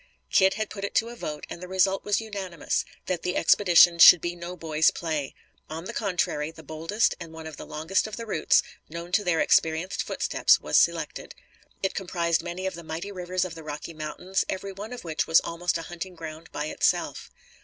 Kit 0.31 0.55
had 0.55 0.71
put 0.71 0.83
it 0.83 0.95
to 0.95 1.15
vote 1.15 1.45
and 1.47 1.61
the 1.61 1.67
result 1.67 2.03
was 2.03 2.19
unanimous, 2.19 2.83
that 3.05 3.21
the 3.21 3.35
expedition 3.37 3.99
should 3.99 4.19
be 4.19 4.35
no 4.35 4.57
boy's 4.57 4.89
play. 4.89 5.35
On 5.69 5.85
the 5.85 5.93
contrary, 5.93 6.49
the 6.49 6.63
boldest 6.63 7.13
and 7.19 7.31
one 7.31 7.45
of 7.45 7.57
the 7.57 7.67
longest 7.67 8.07
of 8.07 8.15
the 8.17 8.25
routes, 8.25 8.63
known 8.89 9.11
to 9.11 9.23
their 9.23 9.39
experienced 9.39 10.01
footsteps, 10.01 10.59
was 10.59 10.75
selected. 10.75 11.35
It 11.83 11.93
comprised 11.93 12.41
many 12.41 12.65
of 12.65 12.73
the 12.73 12.83
mighty 12.83 13.11
rivers 13.11 13.45
of 13.45 13.53
the 13.53 13.61
Rocky 13.63 13.93
Mountains, 13.93 14.43
every 14.49 14.73
one 14.73 14.91
of 14.91 15.03
which 15.03 15.27
was 15.27 15.39
almost 15.41 15.77
a 15.77 15.83
hunting 15.83 16.15
ground 16.15 16.51
by 16.51 16.65
itself. 16.65 17.29